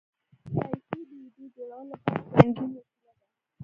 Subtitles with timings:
[0.53, 3.25] لایکي د ویډیو جوړولو لپاره رنګین وسیله ده.